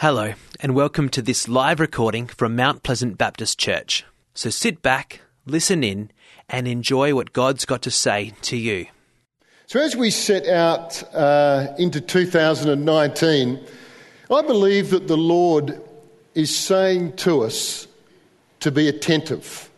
[0.00, 4.04] Hello, and welcome to this live recording from Mount Pleasant Baptist Church.
[4.32, 6.12] So sit back, listen in,
[6.48, 8.86] and enjoy what God's got to say to you.
[9.66, 13.58] So, as we set out uh, into 2019,
[14.30, 15.80] I believe that the Lord
[16.32, 17.88] is saying to us
[18.60, 19.68] to be attentive,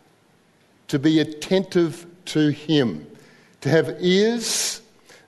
[0.89, 3.07] to be attentive to Him,
[3.63, 4.83] to have ears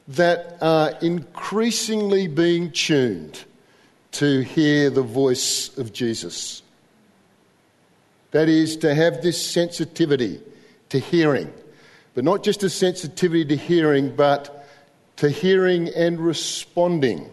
[0.07, 3.47] that are increasingly being tuned
[4.13, 6.63] to hear the voice of Jesus.
[8.31, 10.41] That is, to have this sensitivity
[10.91, 11.53] to hearing,
[12.15, 14.67] but not just a sensitivity to hearing, but
[15.17, 17.31] to hearing and responding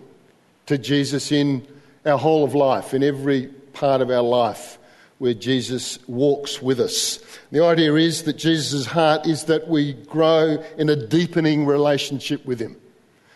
[0.66, 1.66] to Jesus in
[2.06, 4.78] our whole of life, in every part of our life
[5.20, 7.20] where Jesus walks with us.
[7.52, 12.60] The idea is that Jesus' heart is that we grow in a deepening relationship with
[12.60, 12.78] Him.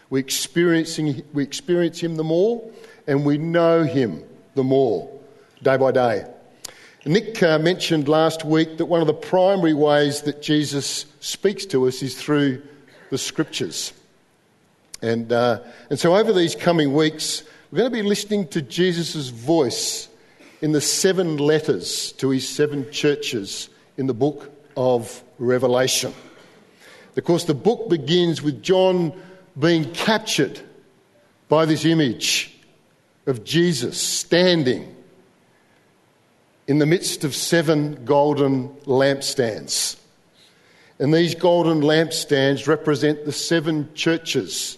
[0.10, 2.64] We, experiencing, we experience Him the more
[3.08, 4.24] and we know Him
[4.56, 5.10] the more
[5.62, 6.26] day by day.
[7.06, 11.88] Nick uh, mentioned last week that one of the primary ways that Jesus speaks to
[11.88, 12.62] us is through
[13.10, 13.92] the scriptures.
[15.02, 19.28] And, uh, and so over these coming weeks, we're going to be listening to Jesus'
[19.30, 20.08] voice
[20.62, 26.14] in the seven letters to his seven churches in the book of Revelation.
[27.18, 29.12] Of course, the book begins with John
[29.60, 30.62] being captured
[31.50, 32.53] by this image
[33.26, 34.96] of Jesus standing
[36.68, 39.98] in the midst of seven golden lampstands.
[41.00, 44.78] And these golden lampstands represent the seven churches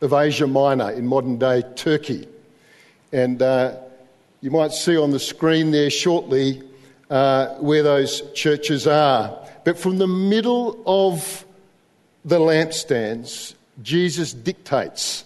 [0.00, 2.28] of Asia Minor in modern day Turkey.
[3.12, 3.76] And uh,
[4.40, 6.62] you might see on the screen there shortly
[7.10, 9.38] uh, where those churches are.
[9.64, 11.44] But from the middle of
[12.24, 15.24] the lampstands, Jesus dictates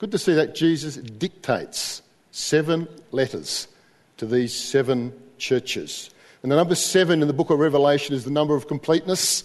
[0.00, 3.68] Good to see that Jesus dictates seven letters
[4.16, 6.08] to these seven churches.
[6.42, 9.44] And the number seven in the book of Revelation is the number of completeness,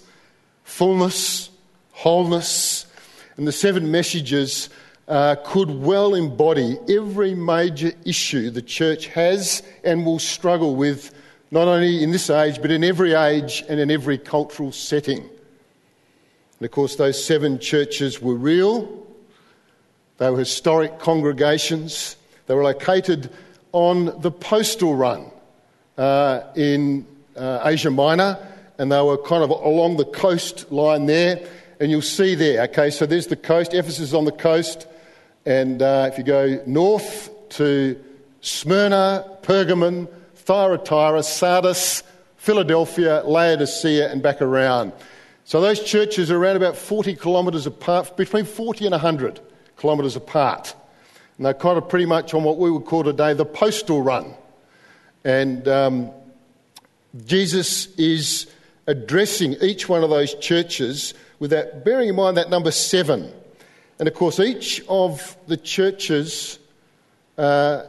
[0.64, 1.50] fullness,
[1.92, 2.86] wholeness.
[3.36, 4.70] And the seven messages
[5.10, 11.14] uh, could well embody every major issue the church has and will struggle with,
[11.52, 15.20] not only in this age, but in every age and in every cultural setting.
[15.20, 19.05] And of course, those seven churches were real,
[20.18, 22.16] they were historic congregations.
[22.48, 23.30] They were located
[23.74, 25.30] on the postal run
[25.98, 27.06] uh, in
[27.36, 28.38] uh, Asia Minor,
[28.78, 31.46] and they were kind of along the coastline there.
[31.80, 33.74] And you'll see there, okay, so there's the coast.
[33.74, 34.88] Ephesus is on the coast.
[35.46, 38.02] And uh, if you go north to
[38.40, 42.04] Smyrna, Pergamon, Thyatira, Sardis,
[42.38, 44.94] Philadelphia, Laodicea, and back around.
[45.44, 49.42] So those churches are around about 40 kilometres apart, between 40 and 100
[49.78, 50.76] kilometres apart.
[51.38, 54.34] And they're kind of pretty much on what we would call today the postal run.
[55.24, 56.12] And um,
[57.26, 58.48] Jesus is
[58.88, 63.32] addressing each one of those churches with that, bearing in mind that number seven.
[64.00, 66.60] And of course, each of the churches,
[67.38, 67.84] uh,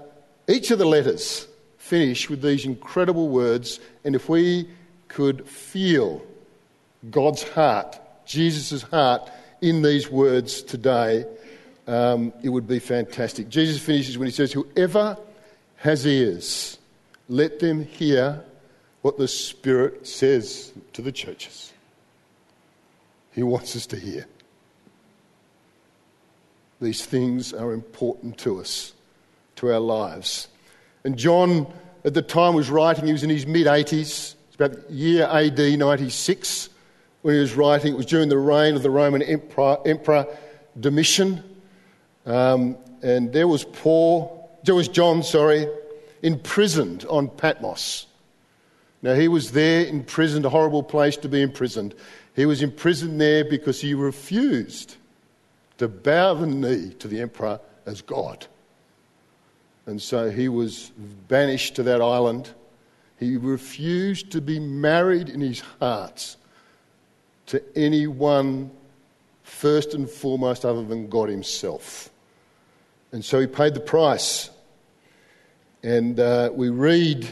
[0.49, 1.47] each of the letters
[1.79, 3.81] finish with these incredible words.
[4.05, 4.69] And if we
[5.09, 6.23] could feel
[7.11, 9.31] God's heart, Jesus' heart,
[9.61, 11.25] in these words today,
[11.87, 13.49] um, it would be fantastic.
[13.49, 15.17] Jesus finishes when he says, Whoever
[15.77, 16.79] has ears,
[17.29, 18.43] let them hear
[19.03, 21.73] what the Spirit says to the churches.
[23.33, 24.27] He wants us to hear.
[26.81, 28.93] These things are important to us,
[29.57, 30.49] to our lives.
[31.05, 31.73] And John,
[32.05, 34.35] at the time, was writing, he was in his mid 80s.
[34.49, 36.69] It's about the year AD 96
[37.23, 37.93] when he was writing.
[37.93, 40.27] It was during the reign of the Roman Emperor, Emperor
[40.79, 41.43] Domitian.
[42.27, 45.69] Um, and there was Paul, there was John, sorry,
[46.23, 48.07] imprisoned on Patmos.
[49.03, 51.95] Now, he was there imprisoned, a horrible place to be imprisoned.
[52.35, 54.97] He was imprisoned there because he refused
[55.79, 58.47] to bow the knee to the emperor as God.
[59.87, 60.91] And so he was
[61.29, 62.51] banished to that island.
[63.19, 66.37] He refused to be married in his heart
[67.47, 68.71] to anyone
[69.45, 72.11] first and foremost other than God himself.
[73.13, 74.51] And so he paid the price.
[75.83, 77.27] And uh, we read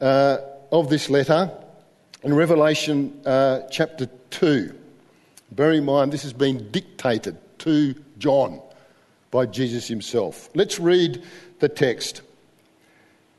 [0.00, 0.38] uh,
[0.70, 1.50] of this letter
[2.22, 4.74] in Revelation uh, chapter 2.
[5.50, 8.60] Bear in mind, this has been dictated to John
[9.30, 10.48] by Jesus himself.
[10.54, 11.22] Let's read
[11.58, 12.22] the text.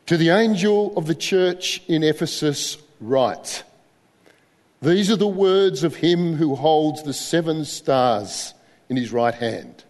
[0.07, 3.63] To the angel of the church in Ephesus, write
[4.81, 8.53] These are the words of him who holds the seven stars
[8.89, 9.83] in his right hand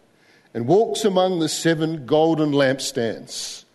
[0.54, 3.66] and walks among the seven golden lampstands.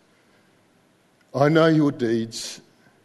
[1.34, 2.60] I know your deeds,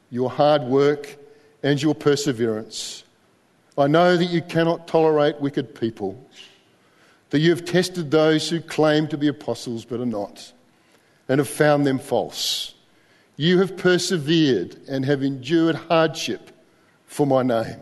[0.10, 1.18] your hard work,
[1.64, 3.04] and your perseverance.
[3.78, 6.22] I know that you cannot tolerate wicked people,
[7.30, 10.52] that you have tested those who claim to be apostles but are not,
[11.28, 12.74] and have found them false.
[13.38, 16.52] You have persevered and have endured hardship
[17.06, 17.80] for my name,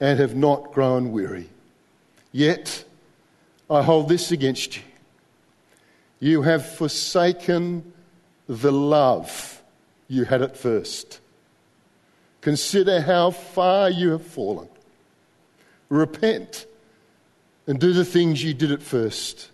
[0.00, 1.48] and have not grown weary.
[2.32, 2.84] Yet
[3.70, 4.82] I hold this against you.
[6.20, 7.92] You have forsaken
[8.48, 9.62] the love
[10.08, 11.20] you had at first.
[12.40, 14.68] Consider how far you have fallen.
[15.88, 16.66] Repent
[17.66, 19.50] and do the things you did at first.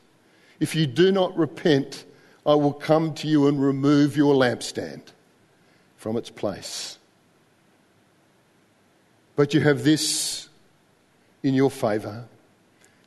[0.60, 2.04] If you do not repent,
[2.46, 5.02] I will come to you and remove your lampstand
[5.96, 6.98] from its place.
[9.36, 10.48] But you have this
[11.42, 12.26] in your favour.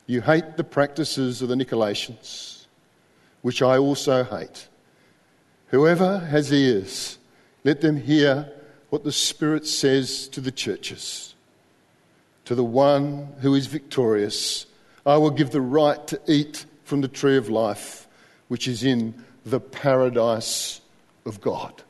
[0.07, 2.65] You hate the practices of the Nicolaitans,
[3.41, 4.69] which I also hate.
[5.67, 7.17] Whoever has ears,
[7.65, 8.49] let them hear
[8.89, 11.35] what the Spirit says to the churches.
[12.45, 14.65] To the one who is victorious,
[15.05, 18.07] I will give the right to eat from the tree of life,
[18.47, 19.13] which is in
[19.45, 20.79] the paradise
[21.25, 21.83] of God.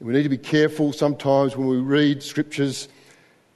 [0.00, 2.88] We need to be careful sometimes when we read scriptures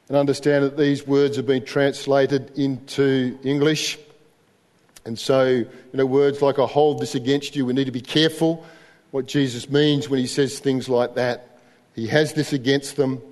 [0.09, 3.99] and understand that these words have been translated into English.
[5.07, 8.01] And so, you know, words like I hold this against you, we need to be
[8.01, 8.65] careful
[9.11, 11.61] what Jesus means when he says things like that.
[11.95, 13.23] He has this against them,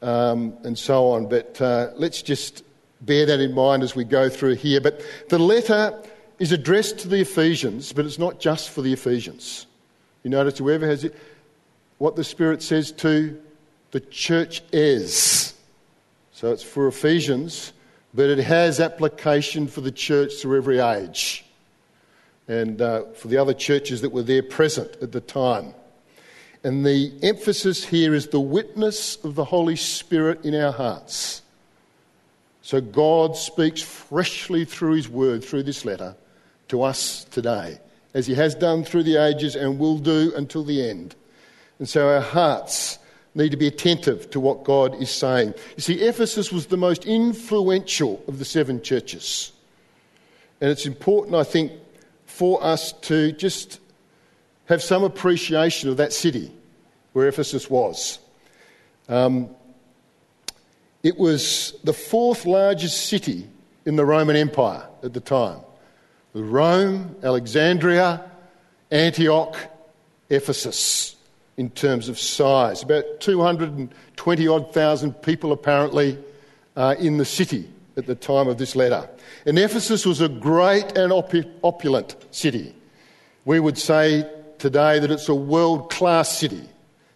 [0.00, 1.28] um, and so on.
[1.28, 2.64] But uh, let's just
[3.02, 4.80] bear that in mind as we go through here.
[4.80, 6.02] But the letter
[6.38, 9.66] is addressed to the Ephesians, but it's not just for the Ephesians.
[10.22, 11.14] You notice whoever has it,
[11.98, 13.38] what the Spirit says to
[13.90, 15.54] the church is.
[16.38, 17.72] So it's for Ephesians,
[18.14, 21.44] but it has application for the church through every age
[22.46, 25.74] and uh, for the other churches that were there present at the time.
[26.62, 31.42] And the emphasis here is the witness of the Holy Spirit in our hearts.
[32.62, 36.14] So God speaks freshly through His word, through this letter,
[36.68, 37.80] to us today,
[38.14, 41.16] as He has done through the ages and will do until the end.
[41.80, 43.00] And so our hearts
[43.38, 45.54] need to be attentive to what God is saying.
[45.76, 49.52] You see, Ephesus was the most influential of the seven churches.
[50.60, 51.72] And it's important, I think,
[52.26, 53.80] for us to just
[54.66, 56.52] have some appreciation of that city
[57.12, 58.18] where Ephesus was.
[59.08, 59.48] Um,
[61.02, 63.48] it was the fourth largest city
[63.86, 65.60] in the Roman Empire at the time.
[66.34, 68.30] Rome, Alexandria,
[68.90, 69.56] Antioch,
[70.28, 71.16] Ephesus,
[71.58, 72.82] in terms of size.
[72.82, 76.16] About 220 odd thousand people apparently
[76.76, 79.10] uh, in the city at the time of this letter.
[79.44, 82.74] And Ephesus was a great and opulent city.
[83.44, 84.24] We would say
[84.58, 86.62] today that it's a world class city.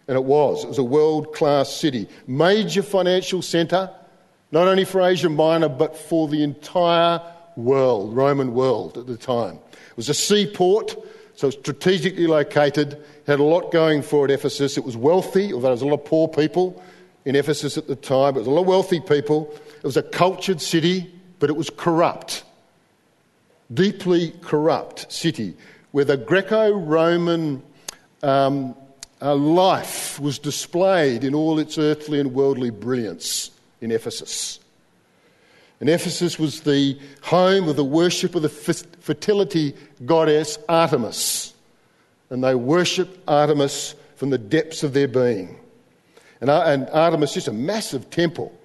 [0.09, 0.65] And it was.
[0.65, 2.09] It was a world class city.
[2.27, 3.89] Major financial centre,
[4.51, 7.21] not only for Asia Minor, but for the entire
[7.55, 9.55] world, Roman world at the time.
[9.71, 10.97] It was a seaport,
[11.43, 14.77] so strategically located, had a lot going for it, Ephesus.
[14.77, 16.81] It was wealthy, although there was a lot of poor people
[17.25, 18.35] in Ephesus at the time.
[18.35, 19.53] It was a lot of wealthy people.
[19.77, 21.13] It was a cultured city
[21.43, 22.45] but it was corrupt,
[23.73, 25.55] deeply corrupt city
[25.91, 27.61] where the Greco Roman
[28.21, 28.73] um,
[29.21, 34.61] uh, life was displayed in all its earthly and worldly brilliance in Ephesus.
[35.79, 39.75] And Ephesus was the home of the worship of the fertility
[40.05, 41.53] goddess Artemis.
[42.29, 45.57] And they worshipped Artemis from the depths of their being.
[46.39, 48.57] And, and Artemis, just a massive temple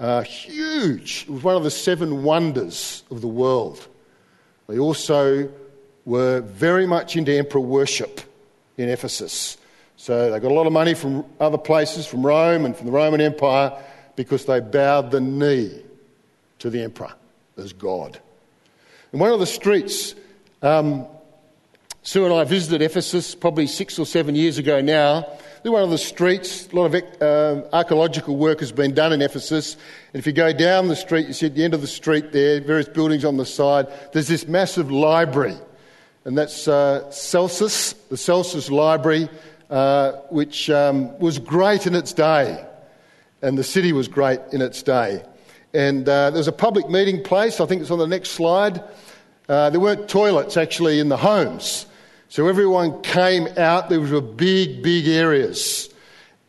[0.00, 1.24] uh, huge.
[1.28, 3.86] It was one of the seven wonders of the world.
[4.68, 5.50] They also
[6.04, 8.20] were very much into emperor worship
[8.76, 9.56] in Ephesus.
[9.96, 12.92] So they got a lot of money from other places, from Rome and from the
[12.92, 13.72] Roman Empire,
[14.14, 15.82] because they bowed the knee
[16.60, 17.12] to the emperor
[17.56, 18.20] as God.
[19.12, 20.14] In one of the streets,
[20.62, 21.06] um,
[22.02, 25.26] Sue and I visited Ephesus probably six or seven years ago now,
[25.62, 26.68] they're one of the streets.
[26.72, 29.76] A lot of uh, archaeological work has been done in Ephesus.
[30.12, 32.32] And if you go down the street, you see at the end of the street
[32.32, 35.56] there, various buildings on the side, there's this massive library.
[36.24, 39.28] And that's uh, Celsus, the Celsus Library,
[39.70, 42.64] uh, which um, was great in its day.
[43.42, 45.24] And the city was great in its day.
[45.74, 48.82] And uh, there's a public meeting place, I think it's on the next slide.
[49.48, 51.86] Uh, there weren't toilets actually in the homes.
[52.28, 53.88] So everyone came out.
[53.88, 55.88] There were big, big areas.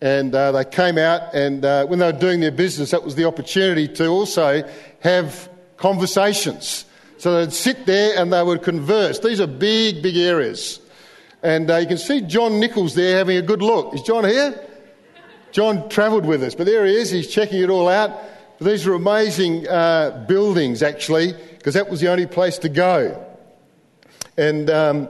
[0.02, 3.16] And uh, they came out, and uh, when they were doing their business, that was
[3.16, 4.64] the opportunity to also
[5.02, 6.86] have conversations.
[7.18, 9.20] So they'd sit there and they would converse.
[9.20, 10.80] These are big, big areas.
[11.44, 13.94] And uh, you can see John Nichols there having a good look.
[13.94, 14.58] Is John here?
[15.52, 17.12] John travelled with us, but there he is.
[17.12, 18.12] He's checking it all out.
[18.60, 23.26] But these are amazing uh, buildings, actually, because that was the only place to go.
[24.38, 25.10] And um,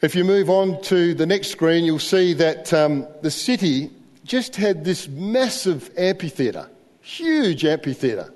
[0.00, 3.90] if you move on to the next screen, you'll see that um, the city
[4.22, 8.32] just had this massive amphitheatre, huge amphitheatre.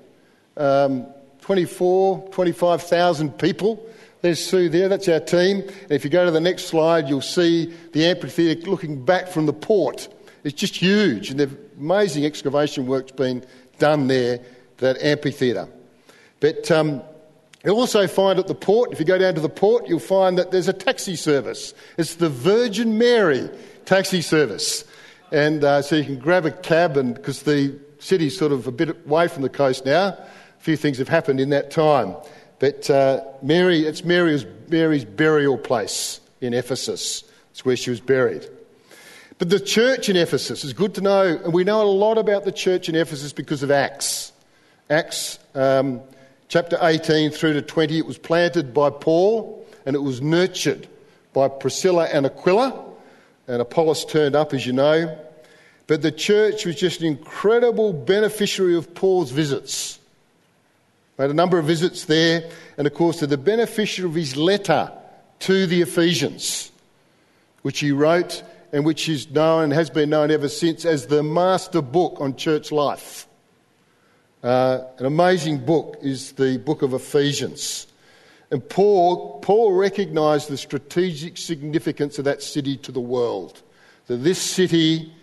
[0.57, 1.05] Um,
[1.39, 3.85] 24, 25,000 people.
[4.21, 5.61] There's Sue there, that's our team.
[5.61, 9.45] And if you go to the next slide, you'll see the amphitheatre looking back from
[9.45, 10.07] the port.
[10.43, 13.45] It's just huge, and there's amazing excavation work's been
[13.79, 14.39] done there,
[14.77, 15.67] that amphitheatre.
[16.39, 17.01] But um,
[17.63, 20.37] you'll also find at the port, if you go down to the port, you'll find
[20.37, 21.73] that there's a taxi service.
[21.97, 23.49] It's the Virgin Mary
[23.85, 24.85] taxi service.
[25.31, 28.71] And uh, so you can grab a cab, and because the city's sort of a
[28.71, 30.27] bit away from the coast now, a
[30.59, 32.15] few things have happened in that time.
[32.59, 37.23] But uh, Mary, it's Mary's, Mary's burial place in Ephesus.
[37.51, 38.47] It's where she was buried.
[39.43, 42.45] But the church in Ephesus is good to know, and we know a lot about
[42.45, 44.31] the church in Ephesus because of Acts.
[44.89, 45.99] Acts um,
[46.47, 50.87] chapter 18 through to 20, it was planted by Paul and it was nurtured
[51.33, 52.85] by Priscilla and Aquila.
[53.49, 55.19] And Apollos turned up, as you know.
[55.87, 59.99] But the church was just an incredible beneficiary of Paul's visits.
[61.17, 64.89] Made a number of visits there, and of course, the beneficiary of his letter
[65.39, 66.71] to the Ephesians,
[67.63, 68.41] which he wrote
[68.73, 72.35] and which is known and has been known ever since as the master book on
[72.35, 73.27] church life.
[74.41, 77.87] Uh, an amazing book is the book of Ephesians.
[78.49, 83.61] And Paul, Paul recognized the strategic significance of that city to the world.
[84.07, 85.13] That this city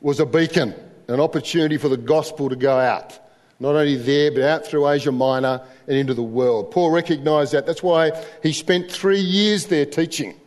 [0.00, 0.74] was a beacon,
[1.08, 3.18] an opportunity for the gospel to go out.
[3.58, 6.70] Not only there, but out through Asia Minor and into the world.
[6.70, 7.66] Paul recognized that.
[7.66, 8.12] That's why
[8.42, 10.38] he spent three years there teaching.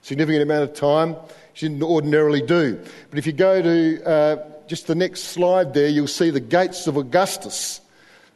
[0.00, 1.16] Significant amount of time
[1.54, 2.80] she didn't ordinarily do.
[3.10, 6.86] But if you go to uh, just the next slide there, you'll see the Gates
[6.86, 7.80] of Augustus,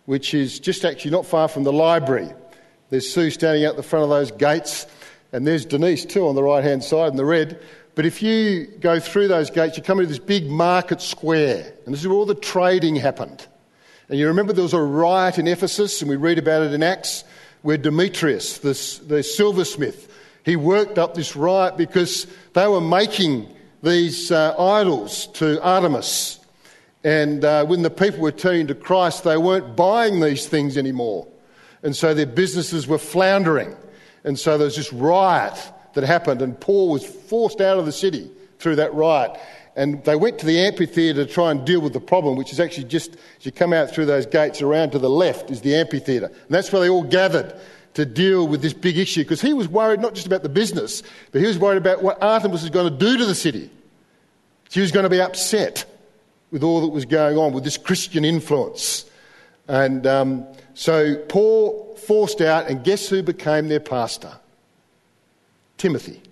[0.07, 2.33] which is just actually not far from the library.
[2.91, 4.87] There's Sue standing out the front of those gates,
[5.33, 7.61] and there's Denise too on the right hand side in the red.
[7.95, 11.93] But if you go through those gates, you come into this big market square, and
[11.93, 13.47] this is where all the trading happened.
[14.09, 16.83] And you remember there was a riot in Ephesus, and we read about it in
[16.83, 17.25] Acts,
[17.63, 20.09] where Demetrius, the, the silversmith,
[20.45, 23.49] he worked up this riot because they were making
[23.83, 26.41] these uh, idols to Artemis.
[27.05, 31.29] And uh, when the people were turning to Christ, they weren't buying these things anymore.
[31.83, 33.77] And so their businesses were floundering.
[34.25, 35.55] And so there was this riot
[35.95, 39.39] that happened, and Paul was forced out of the city through that riot.
[39.77, 42.59] And they went to the amphitheatre to try and deal with the problem, which is
[42.59, 45.77] actually just as you come out through those gates around to the left is the
[45.77, 46.27] amphitheatre.
[46.27, 47.55] And that's where they all gathered
[47.99, 51.03] to deal with this big issue because he was worried not just about the business,
[51.33, 53.69] but he was worried about what Artemis was going to do to the city.
[54.69, 55.85] She was going to be upset
[56.53, 59.05] with all that was going on with this Christian influence.
[59.67, 64.33] And um, so Paul forced out, and guess who became their pastor?
[65.77, 66.23] Timothy.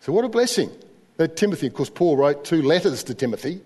[0.00, 0.70] So, what a blessing
[1.16, 3.62] that Timothy, of course, Paul wrote two letters to Timothy,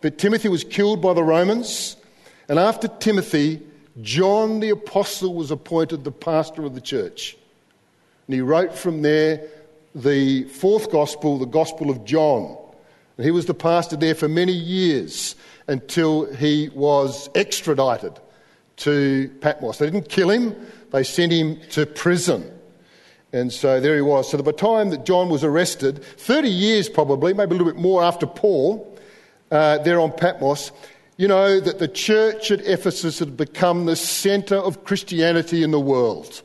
[0.00, 1.96] but Timothy was killed by the Romans,
[2.48, 3.62] and after Timothy,
[4.00, 7.36] John the Apostle was appointed the pastor of the church.
[8.26, 9.48] And he wrote from there
[9.94, 12.56] the fourth gospel, the Gospel of John.
[13.16, 15.34] And he was the pastor there for many years
[15.66, 18.20] until he was extradited
[18.76, 19.78] to Patmos.
[19.78, 20.54] They didn't kill him,
[20.92, 22.52] they sent him to prison.
[23.32, 24.30] And so there he was.
[24.30, 27.80] So by the time that John was arrested, 30 years probably, maybe a little bit
[27.80, 28.98] more after Paul,
[29.50, 30.72] uh, there on Patmos,
[31.18, 35.80] you know that the church at Ephesus had become the centre of Christianity in the
[35.80, 36.42] world.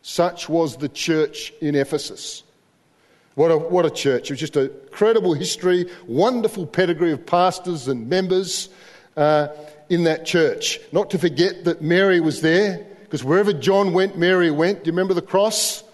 [0.00, 2.42] Such was the church in Ephesus.
[3.34, 4.30] What a, what a church.
[4.30, 8.70] It was just a credible history, wonderful pedigree of pastors and members
[9.18, 9.48] uh,
[9.90, 10.80] in that church.
[10.90, 14.84] Not to forget that Mary was there, because wherever John went, Mary went.
[14.84, 15.84] Do you remember the cross?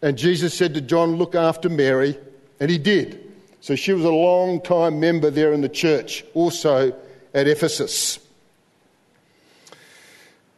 [0.00, 2.16] And Jesus said to John, Look after Mary.
[2.60, 3.34] And he did.
[3.60, 6.94] So she was a long time member there in the church, also
[7.36, 8.18] at Ephesus.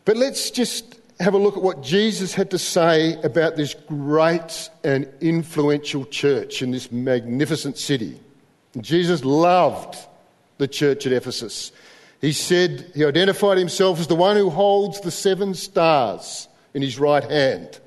[0.04, 4.70] But let's just have a look at what Jesus had to say about this great
[4.84, 8.20] and influential church in this magnificent city.
[8.80, 9.98] Jesus loved
[10.58, 11.72] the church at Ephesus.
[12.20, 16.98] He said, he identified himself as the one who holds the seven stars in his
[17.00, 17.80] right hand.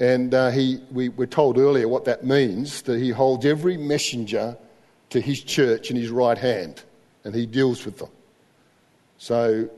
[0.00, 4.56] And uh, he, we were told earlier what that means that he holds every messenger
[5.10, 6.82] to his church in his right hand
[7.24, 8.10] and he deals with them.
[9.18, 9.68] So,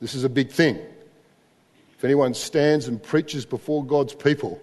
[0.00, 0.78] this is a big thing.
[1.96, 4.60] If anyone stands and preaches before God's people,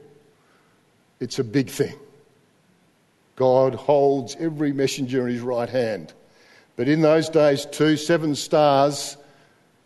[1.19, 1.93] it's a big thing.
[3.35, 6.13] God holds every messenger in his right hand.
[6.77, 9.17] But in those days, too, seven stars,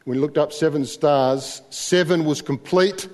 [0.05, 3.07] we looked up seven stars, seven was complete.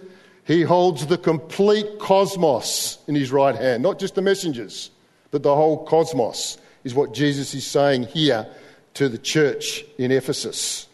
[0.43, 4.91] He holds the complete cosmos in his right hand, not just the messengers,
[5.31, 8.47] but the whole cosmos, is what Jesus is saying here
[8.95, 10.87] to the church in Ephesus.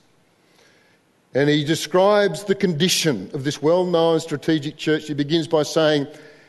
[1.34, 5.08] And he describes the condition of this well known strategic church.
[5.08, 6.08] He begins by saying,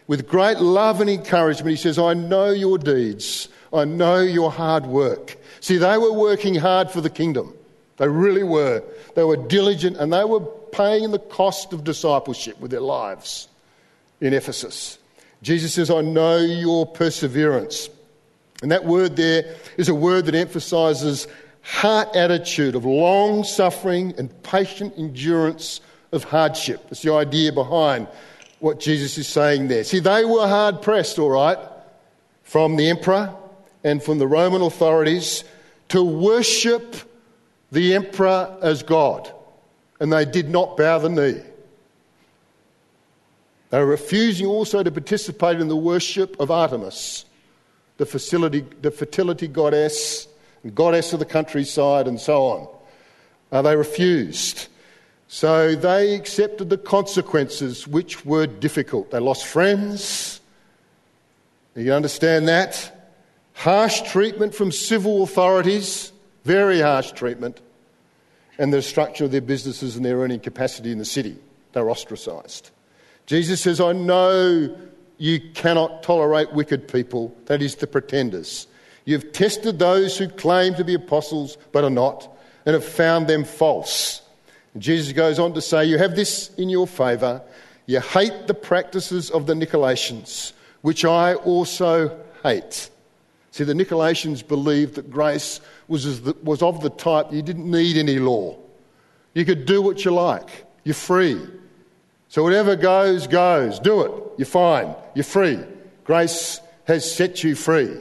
[0.09, 3.49] with great love and encouragement, he says, I know your deeds.
[3.73, 5.37] I know your hard work.
[5.61, 7.55] See, they were working hard for the kingdom.
[7.97, 8.83] They really were.
[9.15, 13.49] They were diligent and they were paying the cost of discipleship with their lives
[14.21, 14.99] in Ephesus.
[15.43, 17.89] Jesus says, I know your perseverance.
[18.63, 21.27] And that word there is a word that emphasizes
[21.63, 25.81] heart attitude of long suffering and patient endurance
[26.13, 26.83] of hardship.
[26.85, 28.09] That's the idea behind
[28.61, 29.85] what Jesus is saying there.
[29.85, 31.59] See, they were hard pressed, all right,
[32.43, 33.35] from the emperor
[33.83, 35.45] and from the Roman authorities
[35.89, 36.97] to worship
[37.73, 39.33] the emperor as God.
[39.99, 41.43] And they did not bow the knee.
[43.71, 47.25] They were refusing also to participate in the worship of Artemis,
[48.03, 50.27] the, facility, the fertility goddess
[50.75, 52.69] goddess of the countryside, and so on.
[53.51, 54.69] Uh, they refused.
[55.29, 59.11] So they accepted the consequences, which were difficult.
[59.11, 60.41] They lost friends.
[61.75, 63.11] You understand that?
[63.55, 66.13] Harsh treatment from civil authorities,
[66.45, 67.61] very harsh treatment,
[68.59, 71.37] and the destruction of their businesses and their earning capacity in the city.
[71.73, 72.71] They're ostracised.
[73.27, 74.77] Jesus says, I know
[75.23, 78.67] you cannot tolerate wicked people, that is, the pretenders.
[79.05, 82.29] You've tested those who claim to be apostles but are not,
[82.67, 84.21] and have found them false.
[84.75, 87.41] And Jesus goes on to say, You have this in your favour.
[87.87, 92.91] You hate the practices of the Nicolaitans, which I also hate.
[93.53, 97.97] See, the Nicolaitans believed that grace was, the, was of the type you didn't need
[97.97, 98.59] any law.
[99.35, 101.41] You could do what you like, you're free.
[102.33, 103.79] So whatever goes, goes.
[103.79, 104.11] Do it.
[104.39, 104.95] You're fine.
[105.15, 105.59] You're free.
[106.05, 107.95] Grace has set you free.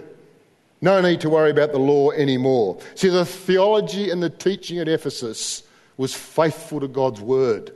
[0.79, 2.79] No need to worry about the law anymore.
[2.95, 5.63] See, the theology and the teaching at Ephesus
[5.97, 7.73] was faithful to God's word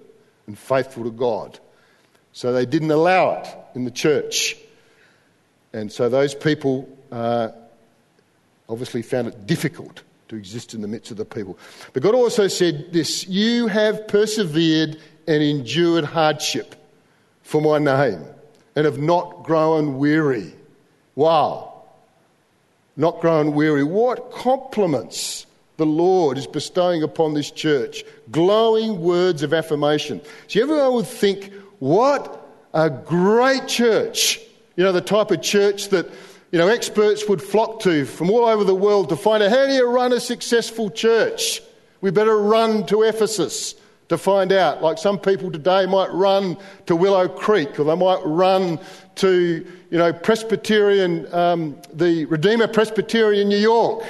[0.47, 1.59] and faithful to God.
[2.31, 4.55] So they didn't allow it in the church.
[5.73, 7.49] And so those people uh,
[8.69, 11.59] obviously found it difficult to exist in the midst of the people.
[11.91, 16.75] But God also said this You have persevered and endured hardship
[17.43, 18.25] for my name
[18.75, 20.53] and have not grown weary.
[21.15, 21.75] Wow
[22.97, 23.83] not grown weary.
[23.83, 25.45] What compliments
[25.77, 28.03] the Lord is bestowing upon this church.
[28.31, 30.21] Glowing words of affirmation.
[30.47, 34.39] See, everyone would think, what a great church.
[34.77, 36.09] You know, the type of church that,
[36.51, 39.65] you know, experts would flock to from all over the world to find out how
[39.65, 41.61] do you run a successful church?
[42.01, 43.75] We better run to Ephesus
[44.09, 44.81] to find out.
[44.81, 48.79] Like some people today might run to Willow Creek or they might run
[49.15, 54.03] to, you know, Presbyterian, um, the Redeemer Presbyterian in New York.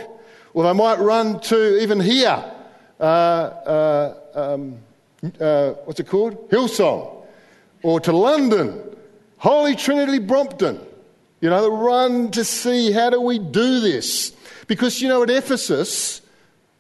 [0.53, 2.43] Or they might run to even here,
[2.99, 4.77] uh, uh, um,
[5.39, 6.49] uh, what's it called?
[6.49, 7.25] Hillsong.
[7.84, 8.81] Or to London,
[9.38, 10.79] Holy Trinity Brompton.
[11.41, 14.31] You know, the run to see how do we do this.
[14.67, 16.21] Because, you know, at Ephesus,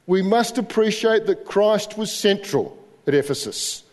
[0.07, 2.75] we must appreciate that Christ was central
[3.07, 3.83] at Ephesus.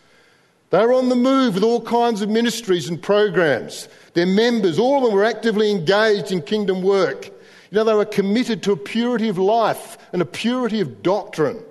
[0.69, 3.87] They were on the move with all kinds of ministries and programs.
[4.15, 7.27] Their members, all of them were actively engaged in kingdom work.
[7.27, 11.63] You know, they were committed to a purity of life and a purity of doctrine.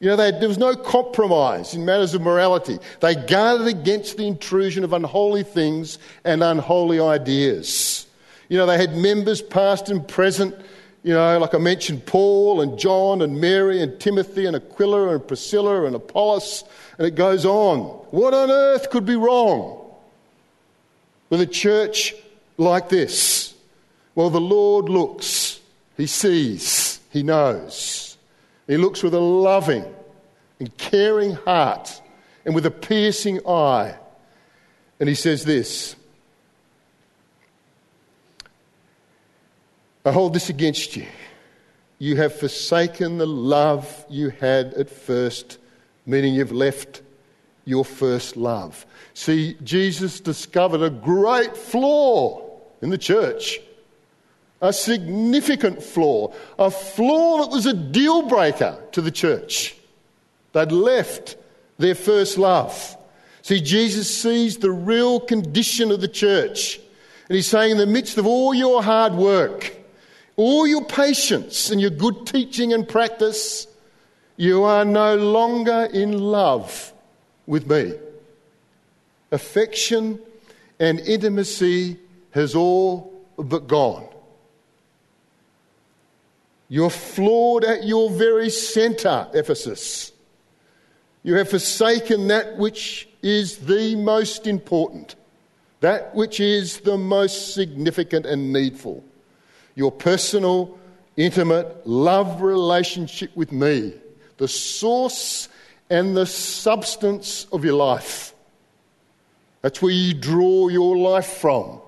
[0.00, 2.78] You know, they, there was no compromise in matters of morality.
[3.00, 8.06] They guarded against the intrusion of unholy things and unholy ideas.
[8.48, 10.54] You know, they had members, past and present,
[11.02, 15.26] you know, like I mentioned, Paul and John and Mary and Timothy and Aquila and
[15.26, 16.64] Priscilla and Apollos,
[16.98, 17.80] and it goes on.
[18.10, 19.90] What on earth could be wrong
[21.30, 22.14] with a church
[22.56, 23.54] like this?
[24.14, 25.60] Well, the Lord looks,
[25.96, 28.16] He sees, He knows.
[28.66, 29.84] He looks with a loving
[30.58, 32.02] and caring heart
[32.44, 33.96] and with a piercing eye.
[34.98, 35.94] And He says this
[40.08, 41.04] I hold this against you.
[41.98, 45.58] You have forsaken the love you had at first,
[46.06, 47.02] meaning you've left
[47.66, 48.86] your first love.
[49.12, 52.42] See, Jesus discovered a great flaw
[52.80, 53.60] in the church,
[54.62, 59.76] a significant flaw, a flaw that was a deal breaker to the church.
[60.54, 61.36] They'd left
[61.76, 62.96] their first love.
[63.42, 66.80] See, Jesus sees the real condition of the church
[67.28, 69.78] And he's saying, in the midst of all your hard work,
[70.38, 73.66] all your patience and your good teaching and practice,
[74.36, 76.92] you are no longer in love
[77.46, 77.94] with me.
[79.32, 80.20] Affection
[80.78, 81.98] and intimacy
[82.30, 84.06] has all but gone.
[86.68, 90.12] You're flawed at your very centre, Ephesus.
[91.24, 95.16] You have forsaken that which is the most important,
[95.80, 99.02] that which is the most significant and needful.
[99.78, 100.76] Your personal,
[101.16, 103.94] intimate love relationship with me,
[104.38, 105.48] the source
[105.88, 108.34] and the substance of your life.
[109.62, 111.80] That's where you draw your life from.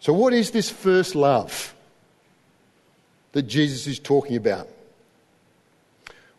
[0.00, 1.72] So, what is this first love
[3.30, 4.66] that Jesus is talking about?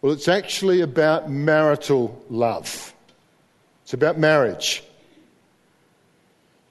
[0.01, 2.93] Well, it's actually about marital love,
[3.84, 4.84] it's about marriage.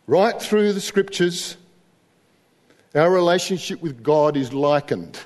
[0.06, 1.56] Right through the scriptures,
[2.94, 5.18] our relationship with God is likened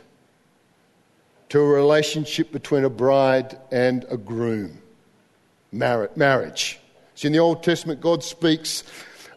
[1.49, 4.79] to a relationship between a bride and a groom.
[5.73, 6.79] Marriage.
[7.15, 8.85] See, in the Old Testament, God speaks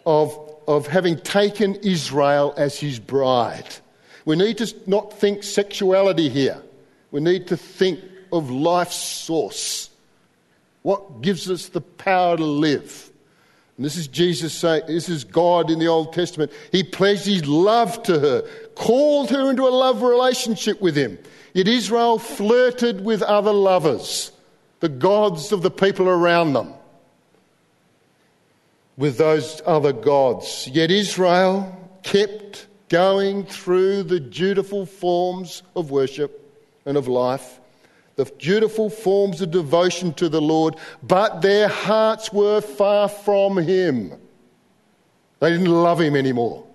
[0.05, 3.65] of of having taken Israel as his bride.
[4.23, 6.61] We need to not think sexuality here.
[7.09, 7.99] We need to think
[8.31, 9.89] of life's source.
[10.83, 13.08] What gives us the power to live?
[13.79, 16.51] And this is Jesus saying, this is God in the Old Testament.
[16.69, 18.41] He pledged his love to her,
[18.75, 21.17] called her into a love relationship with him.
[21.53, 24.33] Yet Israel flirted with other lovers,
[24.81, 26.73] the gods of the people around them
[28.97, 30.67] with those other gods.
[30.67, 36.53] Yet Israel kept going through the dutiful forms of worship
[36.85, 37.61] and of life,
[38.19, 44.11] the dutiful forms of devotion to the Lord, but their hearts were far from Him.
[45.39, 46.65] They didn't love Him anymore.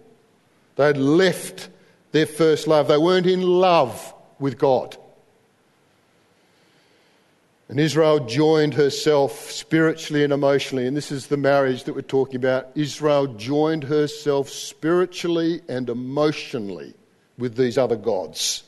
[0.77, 1.69] They had left
[2.13, 2.89] their first love.
[2.89, 4.97] They weren't in love with God.
[7.69, 12.37] And Israel joined herself spiritually and emotionally, and this is the marriage that we're talking
[12.37, 12.71] about.
[12.75, 16.95] Israel joined herself spiritually and emotionally
[17.37, 18.65] with these other gods.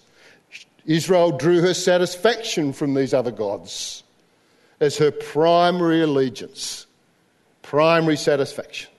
[0.87, 4.05] Israel drew her satisfaction from these other gods
[4.81, 6.87] as her primary allegiance,
[7.62, 8.90] primary satisfaction.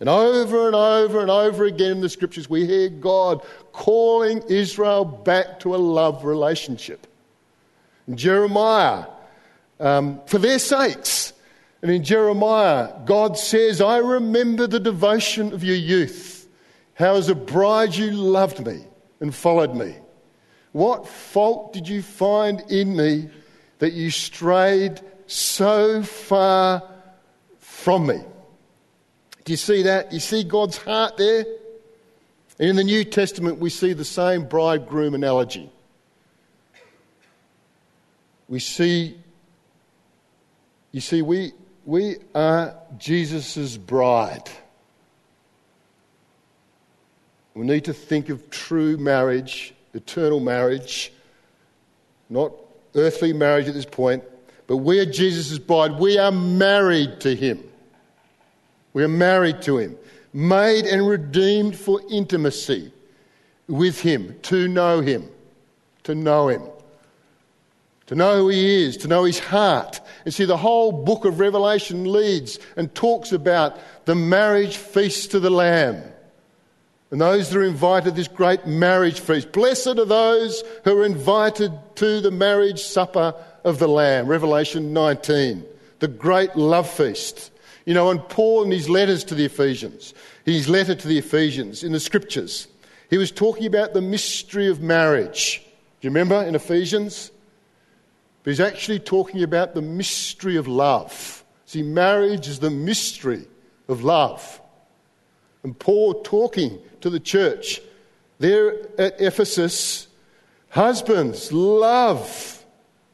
[0.00, 5.04] And over and over and over again in the scriptures, we hear God calling Israel
[5.04, 7.06] back to a love relationship.
[8.06, 9.06] In Jeremiah,
[9.80, 11.32] um, for their sakes.
[11.82, 16.48] And in Jeremiah, God says, I remember the devotion of your youth,
[16.94, 18.84] how as a bride you loved me
[19.20, 19.94] and followed me.
[20.76, 23.30] What fault did you find in me
[23.78, 26.82] that you strayed so far
[27.58, 28.20] from me?
[29.46, 30.12] Do you see that?
[30.12, 31.46] You see God's heart there?
[32.58, 35.70] And in the New Testament, we see the same bridegroom analogy.
[38.46, 39.16] We see
[40.92, 41.52] you see, we,
[41.86, 44.50] we are Jesus' bride.
[47.54, 51.12] We need to think of true marriage, eternal marriage,
[52.30, 52.52] not
[52.94, 54.22] earthly marriage at this point,
[54.66, 55.98] but we are Jesus' bride.
[55.98, 57.62] We are married to Him.
[58.92, 59.96] We are married to Him,
[60.32, 62.92] made and redeemed for intimacy
[63.68, 65.28] with Him, to know Him,
[66.04, 66.62] to know Him
[68.06, 70.00] to know who he is, to know his heart.
[70.24, 75.40] And see, the whole book of Revelation leads and talks about the marriage feast to
[75.40, 76.02] the Lamb.
[77.10, 79.52] And those that are invited to this great marriage feast.
[79.52, 84.26] Blessed are those who are invited to the marriage supper of the Lamb.
[84.26, 85.64] Revelation 19.
[86.00, 87.52] The great love feast.
[87.84, 90.14] You know, and Paul in his letters to the Ephesians,
[90.44, 92.66] his letter to the Ephesians in the scriptures,
[93.08, 95.62] he was talking about the mystery of marriage.
[96.00, 97.30] Do you remember in Ephesians?
[98.42, 101.44] But he's actually talking about the mystery of love.
[101.66, 103.46] See, marriage is the mystery
[103.88, 104.60] of love.
[105.66, 107.80] And Paul talking to the church
[108.38, 110.06] there at Ephesus
[110.68, 112.64] husbands, love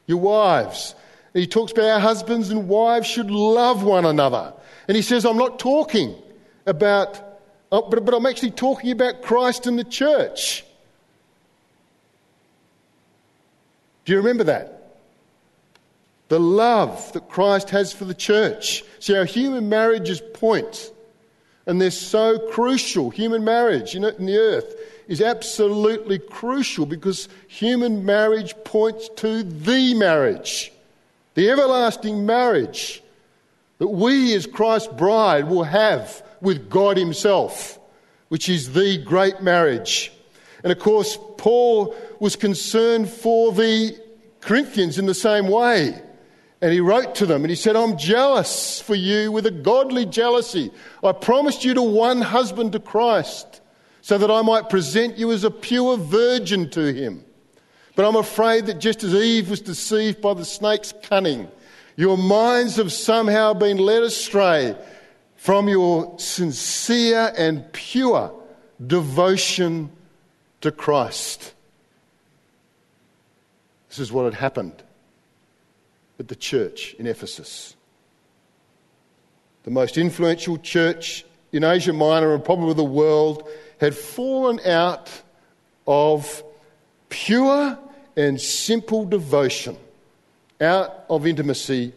[0.05, 0.93] your wives.
[1.33, 4.53] And he talks about how husbands and wives should love one another.
[4.87, 6.13] And he says, I'm not talking
[6.67, 7.19] about,
[7.71, 10.63] oh, but, but I'm actually talking about Christ and the church.
[14.05, 14.83] Do you remember that?
[16.33, 18.83] the love that Christ has for the church.
[18.99, 20.91] See, our human marriages point,
[21.65, 23.09] and they're so crucial.
[23.09, 24.75] Human marriage in the earth
[25.07, 30.71] is absolutely crucial because human marriage points to the marriage,
[31.35, 33.01] the everlasting marriage
[33.79, 37.79] that we as Christ's bride will have with God Himself,
[38.29, 40.11] which is the great marriage.
[40.63, 43.97] And of course, Paul was concerned for the
[44.41, 46.01] Corinthians in the same way.
[46.63, 50.05] And he wrote to them and he said, I'm jealous for you with a godly
[50.05, 50.71] jealousy.
[51.03, 53.59] I promised you to one husband to Christ
[53.99, 57.25] so that I might present you as a pure virgin to him.
[57.97, 61.49] But I'm afraid that just as Eve was deceived by the snake's cunning,
[61.97, 64.73] your minds have somehow been led astray
[65.35, 68.33] from your sincere and pure
[68.87, 69.91] devotion
[70.61, 71.53] to Christ.
[73.89, 74.81] This is what had happened
[76.19, 77.75] at the church in Ephesus.
[79.63, 83.47] The most influential church in Asia Minor and probably the world
[83.79, 85.09] had fallen out
[85.87, 86.43] of
[87.09, 87.77] pure
[88.15, 89.77] and simple devotion,
[90.59, 91.93] out of intimacy,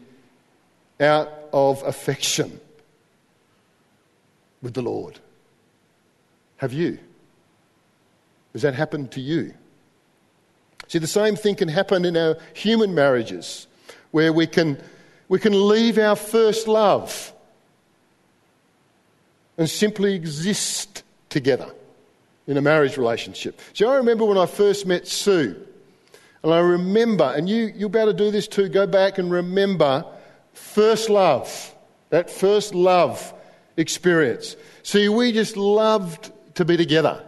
[0.99, 2.59] out of affection
[4.61, 5.19] with the Lord.
[6.57, 6.99] Have you?
[8.53, 9.53] Has that happened to you?
[10.87, 13.67] See, the same thing can happen in our human marriages,
[14.11, 14.81] where we can,
[15.29, 17.33] we can leave our first love
[19.57, 21.71] and simply exist together
[22.47, 23.59] in a marriage relationship.
[23.73, 25.55] See, I remember when I first met Sue,
[26.43, 29.29] and I remember, and you, you'll be able to do this too, go back and
[29.29, 30.05] remember
[30.53, 31.75] first love,
[32.09, 33.33] that first love
[33.75, 34.55] experience.
[34.83, 37.23] See, we just loved to be together.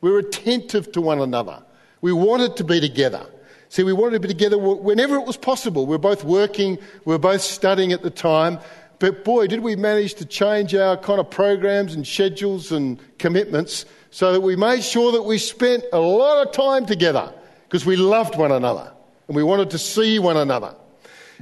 [0.00, 1.62] We were attentive to one another.
[2.00, 3.26] We wanted to be together.
[3.72, 5.86] See, we wanted to be together whenever it was possible.
[5.86, 8.58] We were both working, we were both studying at the time.
[8.98, 13.86] But boy, did we manage to change our kind of programs and schedules and commitments
[14.10, 17.32] so that we made sure that we spent a lot of time together
[17.66, 18.92] because we loved one another
[19.26, 20.74] and we wanted to see one another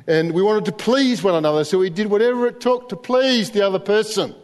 [0.06, 1.64] and we wanted to please one another.
[1.64, 4.36] So we did whatever it took to please the other person.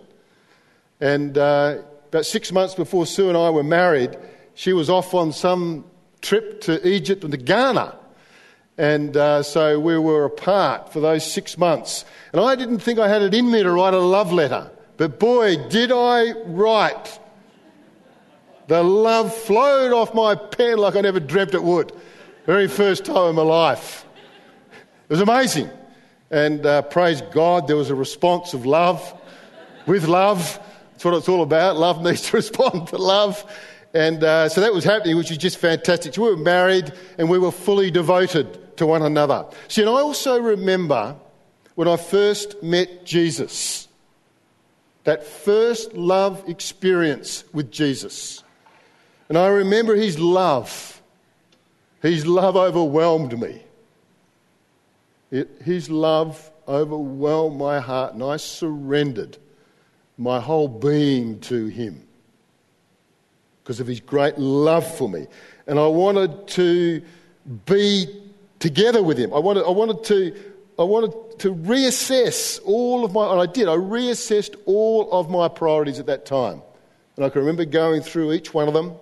[1.01, 4.17] And uh, about six months before Sue and I were married,
[4.55, 5.85] she was off on some
[6.21, 7.97] trip to Egypt and to Ghana.
[8.79, 12.05] And uh, so we were apart for those six months.
[12.33, 14.71] And I didn't think I had it in me to write a love letter.
[14.97, 17.19] But boy, did I write.
[18.69, 21.93] The love flowed off my pen like I never dreamt it would.
[22.47, 24.05] Very first time in my life.
[25.09, 25.71] It was amazing.
[26.31, 29.15] And uh, praise God, there was a response of love
[29.87, 30.61] with love.
[30.93, 31.77] That's what it's all about.
[31.77, 33.45] Love needs to respond to love.
[33.97, 36.13] And uh, so that was happening, which was just fantastic.
[36.13, 39.47] So we were married and we were fully devoted to one another.
[39.69, 41.17] See, and I also remember
[41.77, 43.89] when I first met Jesus,
[45.05, 48.43] that first love experience with Jesus.
[49.31, 51.01] And I remember his love.
[52.03, 53.63] His love overwhelmed me.
[55.31, 59.39] It, his love overwhelmed my heart, and I surrendered
[60.19, 62.07] my whole being to him
[63.67, 65.27] because of his great love for me.
[65.67, 67.03] And I wanted to
[67.65, 68.07] be
[68.61, 69.35] together with him.
[69.35, 70.37] I wanted, I wanted, to,
[70.79, 75.49] I wanted to reassess all of my, and I did, I reassessed all of my
[75.49, 76.63] priorities at that time.
[77.17, 78.95] And I can remember going through each one of them.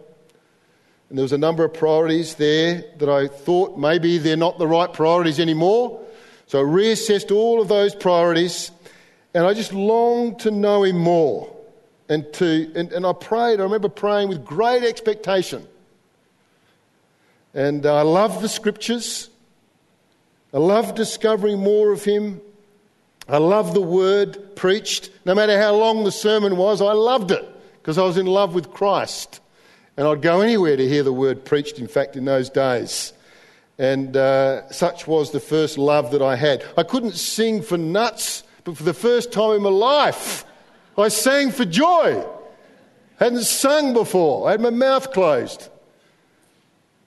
[1.10, 4.66] And there was a number of priorities there that I thought maybe they're not the
[4.66, 6.00] right priorities anymore.
[6.46, 8.70] So I reassessed all of those priorities.
[9.34, 11.53] And I just longed to know him more
[12.08, 13.60] and to and, and I prayed.
[13.60, 15.66] I remember praying with great expectation.
[17.54, 19.30] And I love the scriptures.
[20.52, 22.40] I love discovering more of him.
[23.28, 25.10] I love the word preached.
[25.24, 27.44] No matter how long the sermon was, I loved it
[27.80, 29.40] because I was in love with Christ.
[29.96, 33.12] And I'd go anywhere to hear the word preached, in fact, in those days.
[33.78, 36.64] And uh, such was the first love that I had.
[36.76, 40.44] I couldn't sing for nuts, but for the first time in my life,
[41.02, 42.24] I sang for joy.
[43.16, 44.48] Hadn't sung before.
[44.48, 45.68] I had my mouth closed.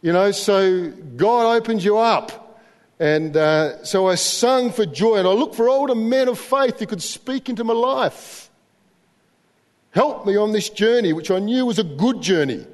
[0.01, 2.61] You know, so God opens you up.
[2.99, 6.79] And uh, so I sung for joy and I looked for older men of faith
[6.79, 8.49] who could speak into my life.
[9.91, 12.65] Help me on this journey, which I knew was a good journey.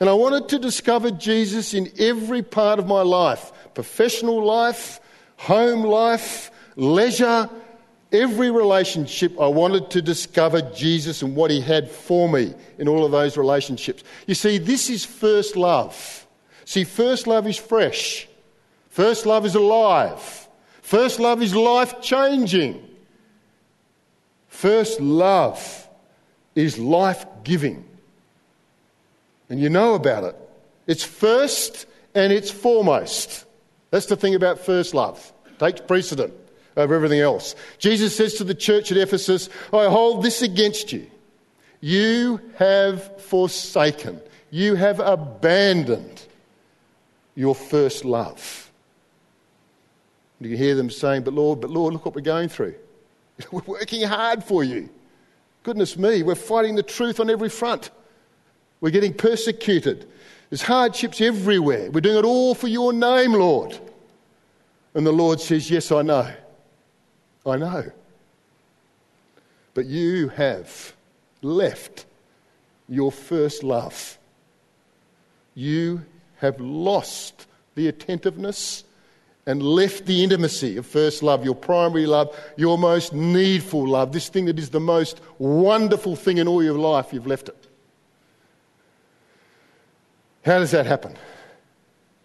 [0.00, 5.00] And I wanted to discover Jesus in every part of my life professional life,
[5.36, 7.48] home life, leisure,
[8.14, 13.04] every relationship, I wanted to discover Jesus and what he had for me in all
[13.04, 14.04] of those relationships.
[14.26, 16.26] You see, this is first love.
[16.64, 18.26] See, first love is fresh,
[18.88, 20.48] first love is alive,
[20.80, 22.88] first love is life changing,
[24.48, 25.88] first love
[26.54, 27.84] is life giving.
[29.50, 30.36] And you know about it.
[30.86, 33.44] It's first and it's foremost.
[33.90, 35.32] That's the thing about first love.
[35.46, 36.32] It takes precedent
[36.76, 37.54] over everything else.
[37.78, 41.06] Jesus says to the church at Ephesus, I hold this against you.
[41.80, 46.26] You have forsaken, you have abandoned
[47.34, 48.70] your first love.
[50.40, 52.74] You can hear them saying, But Lord, but Lord, look what we're going through.
[53.50, 54.88] We're working hard for you.
[55.64, 57.90] Goodness me, we're fighting the truth on every front.
[58.80, 60.06] We're getting persecuted.
[60.50, 61.90] There's hardships everywhere.
[61.90, 63.76] We're doing it all for your name, Lord.
[64.92, 66.30] And the Lord says, Yes, I know.
[67.46, 67.90] I know.
[69.74, 70.94] But you have
[71.42, 72.06] left
[72.88, 74.18] your first love.
[75.54, 76.04] You
[76.36, 78.84] have lost the attentiveness
[79.46, 84.28] and left the intimacy of first love, your primary love, your most needful love, this
[84.28, 87.68] thing that is the most wonderful thing in all your life, you've left it.
[90.44, 91.16] How does that happen?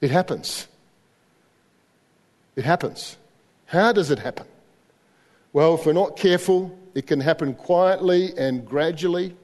[0.01, 0.67] It happens.
[2.55, 3.17] It happens.
[3.65, 4.45] How does it happen?
[5.51, 9.35] Well, if we're not careful, it can happen quietly and gradually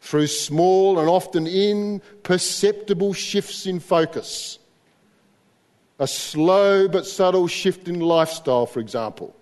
[0.00, 4.58] through small and often imperceptible shifts in focus.
[5.98, 9.34] A slow but subtle shift in lifestyle, for example,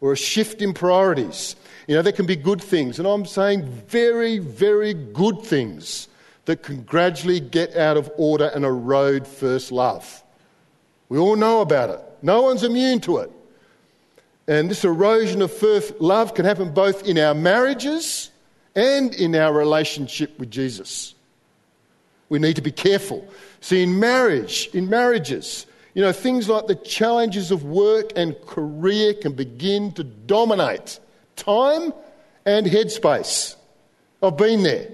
[0.00, 1.56] or a shift in priorities.
[1.88, 6.08] You know, there can be good things, and I'm saying very, very good things
[6.44, 10.22] that can gradually get out of order and erode first love.
[11.08, 12.00] We all know about it.
[12.22, 13.32] No one's immune to it.
[14.46, 18.30] And this erosion of first love can happen both in our marriages
[18.74, 21.14] and in our relationship with Jesus.
[22.28, 23.26] We need to be careful.
[23.60, 29.14] See, in marriage, in marriages, you know, things like the challenges of work and career
[29.14, 30.98] can begin to dominate
[31.36, 31.92] time
[32.44, 33.56] and headspace.
[34.22, 34.88] I've been there.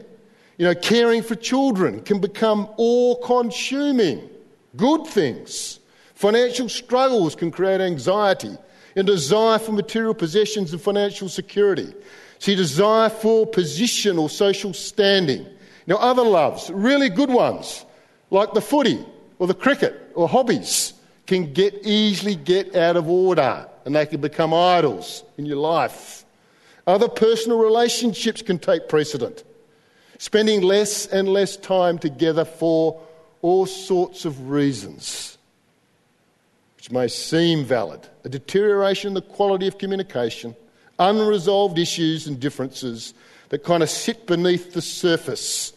[0.59, 4.29] You know, caring for children can become all consuming.
[4.77, 5.81] Good things.
[6.15, 8.59] Financial struggles can create anxiety
[8.97, 11.93] and desire for material possessions and financial security.
[12.39, 15.47] See, desire for position or social standing.
[15.87, 17.85] Now, other loves, really good ones,
[18.31, 19.05] like the footy
[19.39, 20.95] or the cricket or hobbies,
[21.27, 26.25] can get easily get out of order and they can become idols in your life.
[26.87, 29.45] Other personal relationships can take precedent
[30.21, 33.01] spending less and less time together for
[33.41, 35.39] all sorts of reasons,
[36.81, 40.57] which may seem valid a deterioration in the quality of communication,
[40.99, 43.13] unresolved issues and differences
[43.51, 45.75] that kind of sit beneath the surface,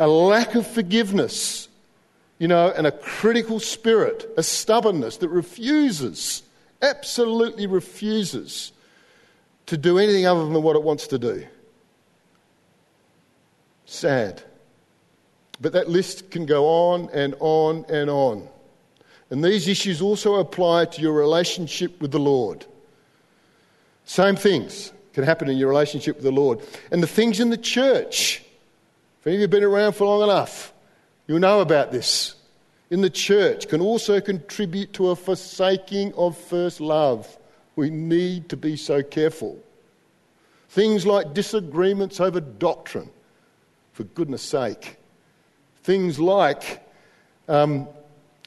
[0.00, 1.68] a lack of forgiveness,
[2.40, 6.42] you know, and a critical spirit, a stubbornness that refuses,
[6.82, 8.72] absolutely refuses
[9.66, 11.46] to do anything other than what it wants to do.
[13.86, 14.42] Sad.
[15.60, 18.48] But that list can go on and on and on.
[19.30, 22.66] And these issues also apply to your relationship with the Lord.
[24.04, 26.60] Same things can happen in your relationship with the Lord.
[26.90, 28.42] And the things in the church.
[29.20, 30.72] If any of you have been around for long enough,
[31.26, 32.34] you'll know about this.
[32.90, 37.38] In the church can also contribute to a forsaking of first love.
[37.76, 39.58] We need to be so careful.
[40.70, 43.10] Things like disagreements over doctrine
[43.92, 44.96] for goodness sake.
[45.82, 46.84] Things like,
[47.48, 47.88] um,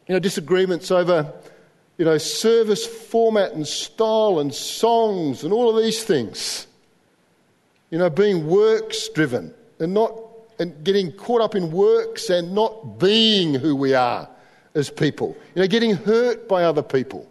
[0.07, 1.31] you know, disagreements over,
[1.97, 6.67] you know, service format and style and songs and all of these things.
[7.89, 10.19] You know, being works driven and not
[10.59, 14.29] and getting caught up in works and not being who we are
[14.75, 15.35] as people.
[15.55, 17.29] You know, getting hurt by other people.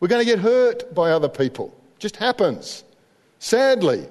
[0.00, 1.74] We're going to get hurt by other people.
[1.96, 2.84] It just happens.
[3.38, 4.06] Sadly.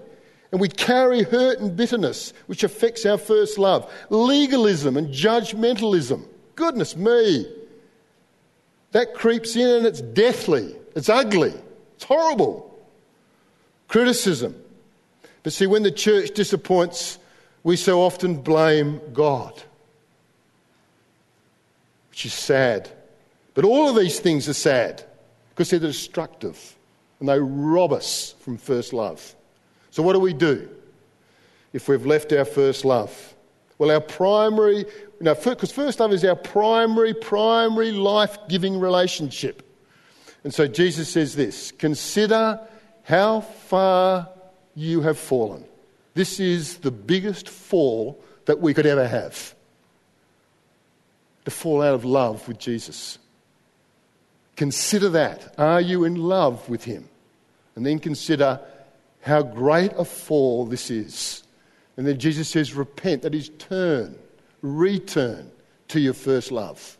[0.52, 3.92] And we carry hurt and bitterness, which affects our first love.
[4.10, 6.24] Legalism and judgmentalism.
[6.56, 7.48] Goodness me.
[8.94, 10.76] That creeps in and it's deathly.
[10.96, 11.54] It's ugly.
[11.96, 12.70] It's horrible.
[13.88, 14.56] Criticism.
[15.42, 17.20] But see, when the church disappoints,
[17.64, 19.62] we so often blame God,
[22.10, 22.90] which is sad.
[23.54, 25.04] But all of these things are sad
[25.50, 26.76] because they're destructive
[27.20, 29.36] and they rob us from first love.
[29.92, 30.70] So, what do we do
[31.72, 33.34] if we've left our first love?
[33.78, 34.86] Well, our primary,
[35.24, 39.62] know, because first love is our primary, primary life giving relationship.
[40.44, 42.60] And so Jesus says this Consider
[43.04, 44.30] how far
[44.76, 45.66] you have fallen.
[46.14, 49.56] This is the biggest fall that we could ever have.
[51.46, 53.18] To fall out of love with Jesus.
[54.56, 55.54] Consider that.
[55.58, 57.10] Are you in love with Him?
[57.76, 58.60] And then consider
[59.22, 61.44] how great a fall this is.
[61.98, 64.18] And then Jesus says, Repent, that is, turn,
[64.64, 65.52] return
[65.90, 66.98] to your first love.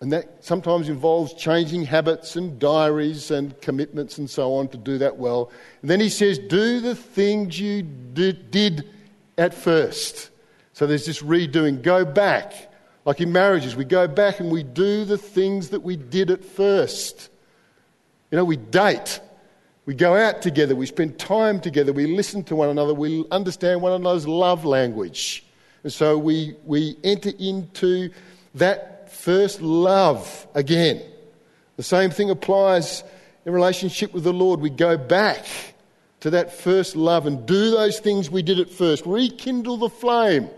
[0.00, 4.98] And that sometimes involves changing habits and diaries and commitments and so on to do
[4.98, 5.50] that well.
[5.80, 8.88] And then he says, Do the things you did,
[9.38, 10.30] at first.
[10.72, 11.82] So there's this redoing.
[11.82, 12.72] Go back.
[13.04, 16.44] Like in marriages, we go back and we do the things that we did at
[16.44, 17.30] first.
[18.30, 19.20] You know, we date.
[19.86, 20.74] We go out together.
[20.74, 21.92] We spend time together.
[21.92, 22.92] We listen to one another.
[22.92, 25.45] We understand one another's love language.
[25.86, 28.10] And so we, we enter into
[28.56, 31.00] that first love again.
[31.76, 33.04] The same thing applies
[33.44, 34.58] in relationship with the Lord.
[34.58, 35.46] We go back
[36.18, 39.06] to that first love and do those things we did at first.
[39.06, 40.50] Rekindle the flame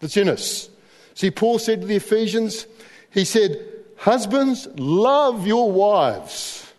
[0.00, 0.68] that's in us.
[1.14, 2.66] See, Paul said to the Ephesians,
[3.10, 3.56] he said,
[3.98, 6.72] Husbands, love your wives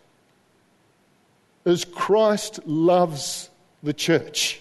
[1.64, 3.48] as Christ loves
[3.82, 4.60] the church.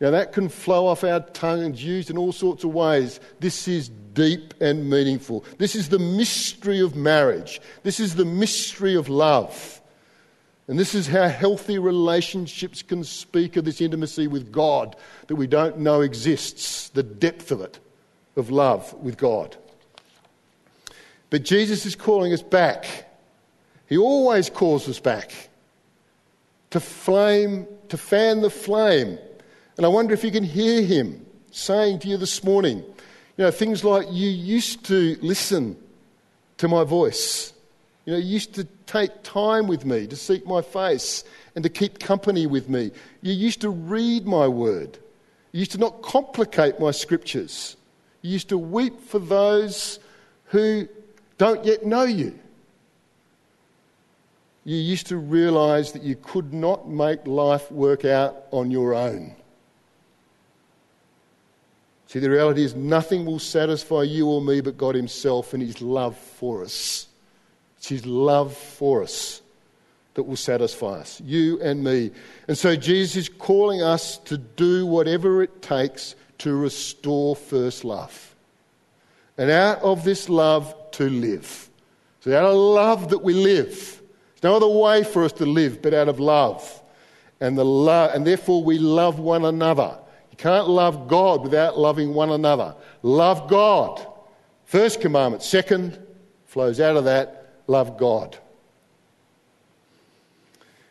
[0.00, 3.20] Now, that can flow off our tongue and used in all sorts of ways.
[3.40, 5.44] This is deep and meaningful.
[5.58, 7.60] This is the mystery of marriage.
[7.84, 9.80] This is the mystery of love.
[10.66, 15.46] And this is how healthy relationships can speak of this intimacy with God that we
[15.46, 17.78] don't know exists, the depth of it,
[18.36, 19.56] of love with God.
[21.30, 22.86] But Jesus is calling us back.
[23.88, 25.50] He always calls us back
[26.70, 29.18] to flame, to fan the flame
[29.76, 33.50] and I wonder if you can hear him saying to you this morning, you know,
[33.50, 35.76] things like, You used to listen
[36.58, 37.52] to my voice.
[38.04, 41.70] You know, you used to take time with me to seek my face and to
[41.70, 42.90] keep company with me.
[43.22, 44.98] You used to read my word.
[45.52, 47.76] You used to not complicate my scriptures.
[48.22, 49.98] You used to weep for those
[50.46, 50.88] who
[51.38, 52.38] don't yet know you.
[54.64, 59.34] You used to realize that you could not make life work out on your own.
[62.14, 65.82] See, the reality is nothing will satisfy you or me but God Himself and His
[65.82, 67.08] love for us.
[67.76, 69.42] It's His love for us
[70.14, 72.12] that will satisfy us, you and me.
[72.46, 78.36] And so Jesus is calling us to do whatever it takes to restore first love.
[79.36, 81.68] And out of this love, to live.
[82.20, 84.00] So out of love that we live.
[84.40, 86.80] There's no other way for us to live but out of love.
[87.40, 89.98] And, the lo- and therefore we love one another.
[90.34, 92.74] You can't love God without loving one another.
[93.02, 94.04] Love God.
[94.64, 95.44] First commandment.
[95.44, 95.96] Second
[96.46, 98.36] flows out of that love God.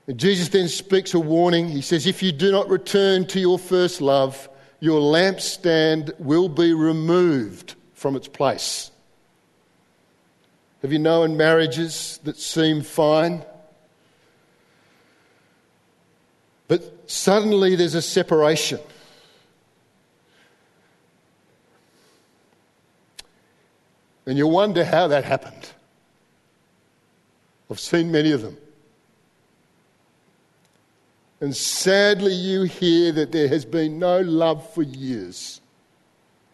[0.08, 1.68] And Jesus then speaks a warning.
[1.68, 4.48] He says, If you do not return to your first love,
[4.80, 8.92] your lampstand will be removed from its place.
[10.84, 13.44] Have you known marriages that seem fine?
[16.70, 18.80] But suddenly there's a separation.
[24.26, 25.70] And you wonder how that happened.
[27.70, 28.58] I've seen many of them.
[31.42, 35.60] And sadly, you hear that there has been no love for years.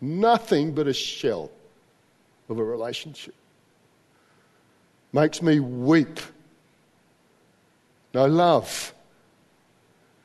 [0.01, 1.51] Nothing but a shell
[2.47, 3.35] of a relationship.
[5.13, 6.19] Makes me weep.
[8.13, 8.93] No love.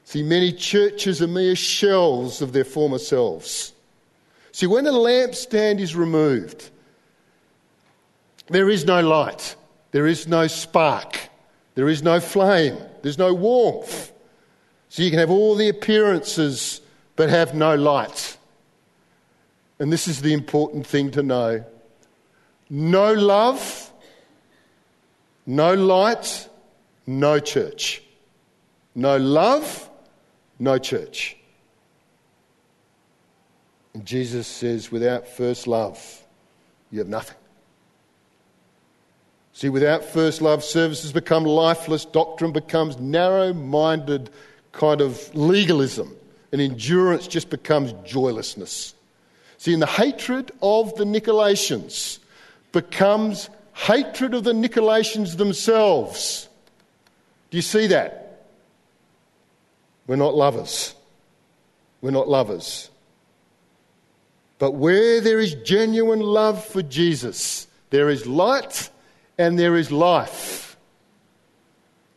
[0.04, 3.72] See, many churches are mere shells of their former selves.
[4.52, 6.70] See, when a lampstand is removed,
[8.48, 9.56] there is no light,
[9.90, 11.18] there is no spark,
[11.74, 14.12] there is no flame, there's no warmth.
[14.88, 16.80] So you can have all the appearances
[17.16, 18.36] but have no light.
[19.78, 21.64] And this is the important thing to know
[22.70, 23.92] no love,
[25.46, 26.48] no light,
[27.06, 28.02] no church.
[28.94, 29.90] No love,
[30.58, 31.36] no church.
[33.92, 36.22] And Jesus says, without first love,
[36.90, 37.36] you have nothing.
[39.54, 44.28] See, without first love, services become lifeless, doctrine becomes narrow minded
[44.72, 46.14] kind of legalism,
[46.50, 48.94] and endurance just becomes joylessness.
[49.58, 52.18] See, and the hatred of the Nicolaitans
[52.72, 56.48] becomes hatred of the Nicolaitans themselves.
[57.50, 58.46] Do you see that?
[60.08, 60.96] We're not lovers.
[62.00, 62.90] We're not lovers.
[64.58, 68.90] But where there is genuine love for Jesus, there is light
[69.38, 70.76] and there is life.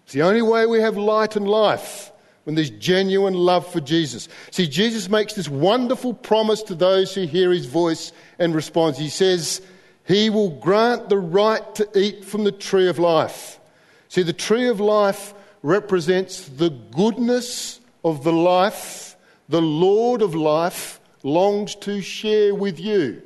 [0.04, 2.12] It's the only way we have light and life
[2.44, 4.30] when there's genuine love for Jesus.
[4.52, 8.96] See, Jesus makes this wonderful promise to those who hear his voice and respond.
[8.96, 9.62] He says,
[10.06, 13.60] He will grant the right to eat from the tree of life.
[14.08, 19.08] See, the tree of life represents the goodness of the life
[19.50, 23.22] the Lord of life longs to share with you.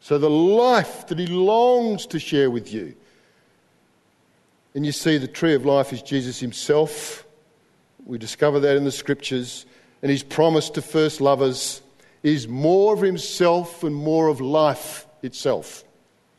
[0.00, 2.94] So, the life that He longs to share with you.
[4.74, 7.26] And you see, the tree of life is Jesus Himself.
[8.06, 9.66] We discover that in the scriptures.
[10.02, 11.82] And His promise to first lovers
[12.22, 15.84] is more of Himself and more of life itself.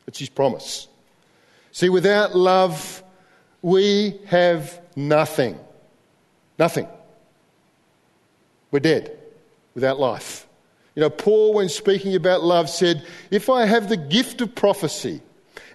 [0.06, 0.88] It's His promise.
[1.70, 3.02] See, without love,
[3.62, 5.58] we have nothing.
[6.58, 6.88] Nothing.
[8.70, 9.16] We're dead
[9.74, 10.46] without life.
[10.94, 15.22] You know, Paul, when speaking about love, said, If I have the gift of prophecy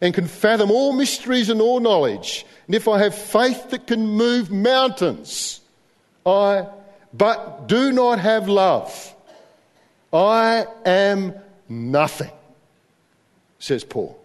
[0.02, 4.06] and can fathom all mysteries and all knowledge, and if I have faith that can
[4.06, 5.62] move mountains,
[6.26, 6.68] I,
[7.14, 9.16] but do not have love,
[10.14, 11.34] I am
[11.68, 12.32] nothing,
[13.58, 14.20] says Paul.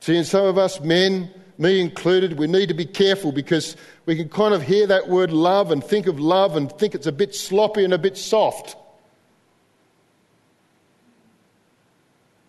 [0.00, 3.76] See, and some of us men, me included, we need to be careful because
[4.06, 7.06] we can kind of hear that word love and think of love and think it's
[7.06, 8.76] a bit sloppy and a bit soft.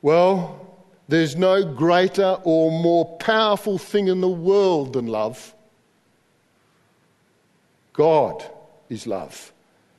[0.02, 0.68] Well,
[1.08, 5.54] there's no greater or more powerful thing in the world than love.
[7.94, 8.44] God
[8.90, 9.52] is love.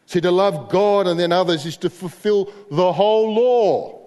[0.06, 4.00] See, to love God and then others is to fulfill the whole law.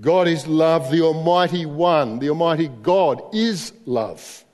[0.00, 4.44] God is love, the Almighty One, the Almighty God is love.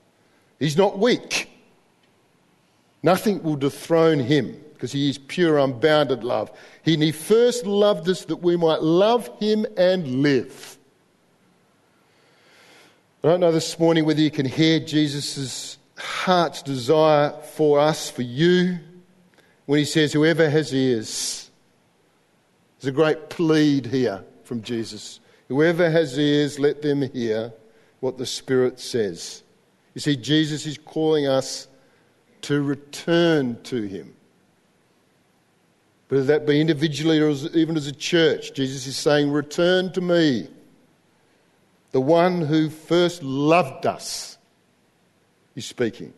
[0.59, 1.49] He's not weak.
[3.01, 6.51] Nothing will dethrone him because he is pure, unbounded love.
[6.81, 10.75] He, he first loved us that we might love him and live.
[13.23, 18.23] I don't know this morning whether you can hear Jesus' heart's desire for us, for
[18.23, 18.79] you,
[19.67, 21.51] when he says, Whoever has ears.
[22.79, 25.19] There's a great plead here from Jesus.
[25.47, 27.53] Whoever has ears, let them hear
[27.99, 29.43] what the Spirit says.
[29.93, 31.67] You see, Jesus is calling us
[32.41, 34.15] to return to Him.
[36.11, 40.49] Whether that be individually or even as a church, Jesus is saying, Return to me,
[41.91, 44.37] the one who first loved us.
[45.55, 46.13] He's speaking.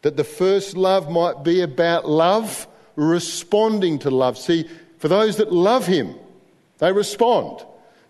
[0.00, 4.38] That the first love might be about love, responding to love.
[4.38, 6.14] See, for those that love Him,
[6.78, 7.62] they respond.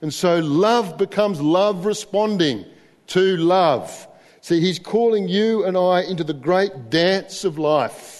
[0.02, 2.66] And so love becomes love responding
[3.08, 4.06] to love.
[4.42, 8.15] See, he's calling you and I into the great dance of life,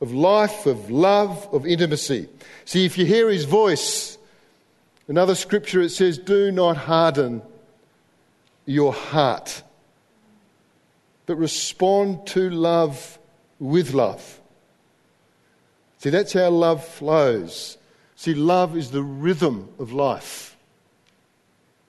[0.00, 2.28] of life, of love, of intimacy.
[2.64, 4.18] See, if you hear his voice,
[5.08, 7.42] another scripture it says, Do not harden
[8.64, 9.62] your heart,
[11.26, 13.18] but respond to love
[13.58, 14.40] with love.
[15.98, 17.76] See, that's how love flows.
[18.14, 20.56] See, love is the rhythm of life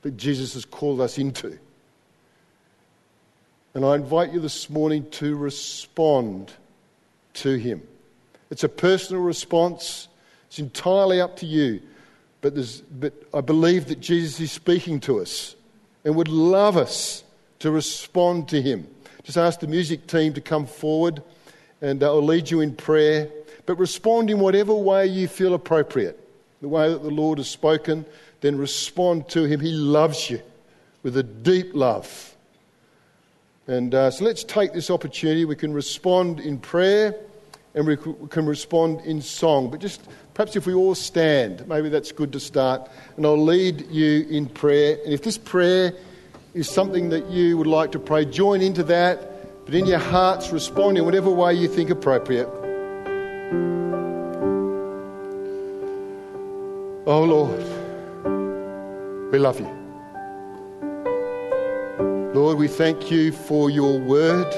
[0.02, 1.60] that Jesus has called us into.
[3.74, 6.52] And I invite you this morning to respond
[7.36, 7.82] to Him.
[8.50, 10.08] It's a personal response,
[10.48, 11.82] it's entirely up to you.
[12.42, 12.56] But,
[13.00, 15.56] but I believe that Jesus is speaking to us
[16.06, 17.24] and would love us
[17.60, 18.88] to respond to Him.
[19.24, 21.22] Just ask the music team to come forward
[21.82, 23.30] and I'll lead you in prayer.
[23.66, 26.20] But respond in whatever way you feel appropriate,
[26.62, 28.06] the way that the Lord has spoken
[28.42, 29.60] then respond to him.
[29.60, 30.42] He loves you
[31.04, 32.36] with a deep love.
[33.68, 35.46] And uh, so let's take this opportunity.
[35.46, 37.16] We can respond in prayer
[37.76, 37.98] and we
[38.30, 39.70] can respond in song.
[39.70, 40.02] But just
[40.34, 42.90] perhaps if we all stand, maybe that's good to start.
[43.18, 44.98] And I'll lead you in prayer.
[45.04, 45.94] And if this prayer
[46.54, 49.66] is something that you would like to pray, join into that.
[49.66, 52.50] But in your hearts, respond in whatever way you think appropriate.
[57.06, 57.80] Oh Lord.
[59.32, 59.68] We love you.
[62.34, 64.52] Lord, we thank you for your word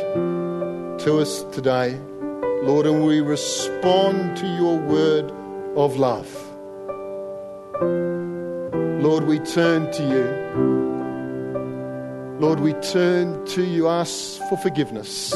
[1.00, 2.00] to us today.
[2.64, 5.32] Lord, and we respond to your word
[5.76, 6.30] of love.
[9.02, 10.28] Lord, we turn to you.
[12.40, 15.34] Lord, we turn to you, ask for forgiveness.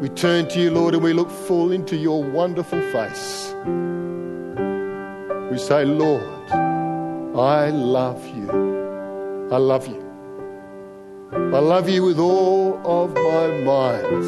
[0.00, 3.54] We turn to you, Lord, and we look full into your wonderful face.
[5.50, 6.22] We say, Lord,
[7.36, 8.50] I love you.
[9.52, 10.02] I love you.
[11.32, 14.22] I love you with all of my mind,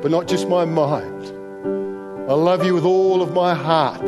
[0.00, 1.26] but not just my mind.
[2.30, 4.02] I love you with all of my heart,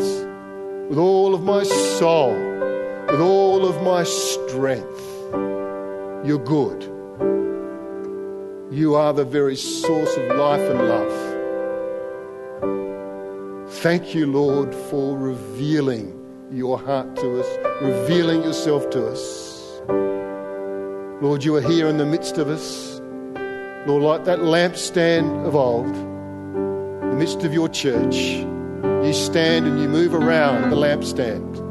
[0.89, 2.33] with all of my soul,
[3.09, 5.03] with all of my strength.
[6.27, 6.83] You're good.
[8.73, 11.13] You are the very source of life and love.
[13.83, 16.19] Thank you, Lord, for revealing
[16.51, 19.83] your heart to us, revealing yourself to us.
[21.21, 22.94] Lord, you are here in the midst of us.
[23.87, 29.79] Lord, like that lampstand of old, in the midst of your church, you stand and
[29.79, 31.63] you move around the lampstand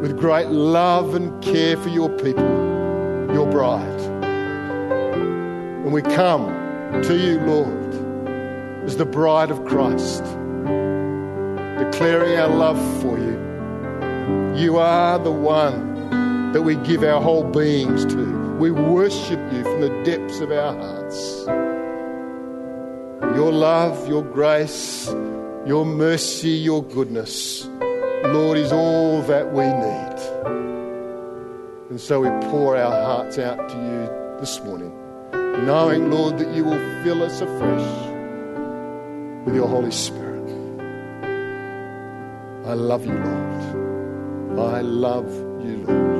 [0.00, 2.48] with great love and care for your people,
[3.34, 4.00] your bride.
[5.84, 6.46] And we come
[7.02, 7.94] to you, Lord,
[8.86, 10.24] as the bride of Christ,
[11.78, 13.38] declaring our love for you.
[14.58, 18.39] You are the one that we give our whole beings to.
[18.60, 21.46] We worship you from the depths of our hearts.
[23.34, 25.08] Your love, your grace,
[25.64, 27.64] your mercy, your goodness,
[28.22, 30.18] Lord, is all that we need.
[31.88, 34.92] And so we pour our hearts out to you this morning,
[35.64, 38.10] knowing, Lord, that you will fill us afresh
[39.46, 40.46] with your Holy Spirit.
[42.66, 44.60] I love you, Lord.
[44.60, 45.32] I love
[45.64, 46.19] you, Lord.